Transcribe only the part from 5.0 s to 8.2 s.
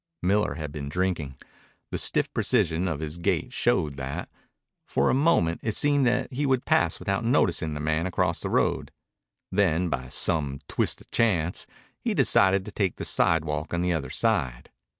a moment it seemed that he would pass without noticing the man